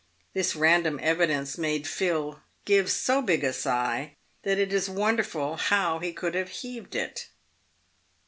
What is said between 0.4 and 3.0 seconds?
random evidence made Phil give